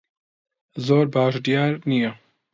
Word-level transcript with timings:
زۆر 0.85 1.05
باش 1.13 1.33
دیار 1.45 1.71
نییە. 1.89 2.11